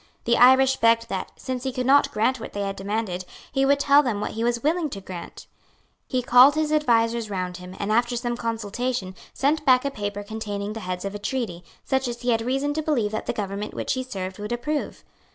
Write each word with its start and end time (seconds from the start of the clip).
The 0.23 0.35
Irish 0.35 0.77
begged 0.77 1.09
that, 1.09 1.31
since 1.35 1.61
he 1.61 1.71
could 1.71 1.85
not 1.85 2.11
grant 2.11 2.39
what 2.39 2.53
they 2.53 2.61
had 2.63 2.75
demanded, 2.75 3.23
he 3.51 3.67
would 3.67 3.79
tell 3.79 4.01
them 4.01 4.19
what 4.19 4.31
he 4.31 4.43
was 4.43 4.63
willing 4.63 4.89
to 4.89 4.99
grant. 4.99 5.45
He 6.07 6.23
called 6.23 6.55
his 6.55 6.71
advisers 6.71 7.29
round 7.29 7.57
him, 7.57 7.75
and, 7.77 7.91
after 7.91 8.17
some 8.17 8.35
consultation, 8.35 9.13
sent 9.31 9.63
back 9.63 9.85
a 9.85 9.91
paper 9.91 10.23
containing 10.23 10.73
the 10.73 10.79
heads 10.79 11.05
of 11.05 11.13
a 11.13 11.19
treaty, 11.19 11.63
such 11.83 12.07
as 12.07 12.21
he 12.21 12.31
had 12.31 12.41
reason 12.41 12.73
to 12.73 12.81
believe 12.81 13.11
that 13.11 13.27
the 13.27 13.31
government 13.31 13.75
which 13.75 13.93
he 13.93 14.01
served 14.01 14.39
would 14.39 14.51
approve. 14.51 15.03